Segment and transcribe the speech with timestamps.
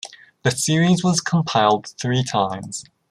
[0.41, 2.85] The series was compiled three times.